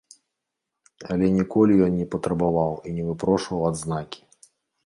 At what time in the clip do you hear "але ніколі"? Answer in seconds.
1.15-1.73